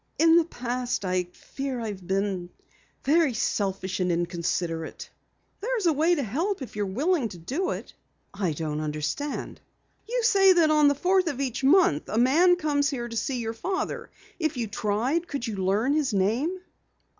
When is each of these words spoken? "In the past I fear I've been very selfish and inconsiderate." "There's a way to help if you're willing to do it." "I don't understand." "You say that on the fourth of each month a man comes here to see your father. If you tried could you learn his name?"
"In 0.17 0.35
the 0.37 0.45
past 0.45 1.05
I 1.05 1.25
fear 1.25 1.79
I've 1.79 2.07
been 2.07 2.49
very 3.03 3.35
selfish 3.35 3.99
and 3.99 4.11
inconsiderate." 4.11 5.11
"There's 5.59 5.85
a 5.85 5.93
way 5.93 6.15
to 6.15 6.23
help 6.23 6.63
if 6.63 6.75
you're 6.75 6.87
willing 6.87 7.29
to 7.29 7.37
do 7.37 7.69
it." 7.69 7.93
"I 8.33 8.53
don't 8.53 8.79
understand." 8.81 9.61
"You 10.09 10.23
say 10.23 10.53
that 10.53 10.71
on 10.71 10.87
the 10.87 10.95
fourth 10.95 11.27
of 11.27 11.39
each 11.39 11.63
month 11.63 12.09
a 12.09 12.17
man 12.17 12.55
comes 12.55 12.89
here 12.89 13.07
to 13.07 13.15
see 13.15 13.37
your 13.37 13.53
father. 13.53 14.09
If 14.39 14.57
you 14.57 14.65
tried 14.65 15.27
could 15.27 15.45
you 15.45 15.57
learn 15.57 15.93
his 15.93 16.15
name?" 16.15 16.57